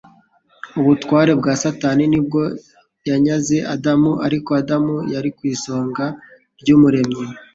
Ubutware 0.79 1.31
bwa 1.39 1.53
Satani 1.63 2.03
ni 2.07 2.17
ubwo 2.21 2.41
yanyaze 3.09 3.57
Adamu, 3.73 4.11
ariko 4.27 4.49
Adamu 4.61 4.95
yari 5.13 5.29
igisonga 5.33 6.05
cy'Umuremyi 6.63 7.23